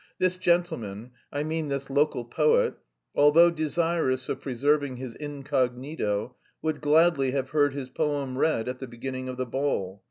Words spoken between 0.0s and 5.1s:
this gentleman, I mean this local poet... although desirous of preserving